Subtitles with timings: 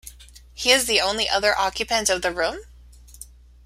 [0.55, 2.61] He is the only other occupant of the room?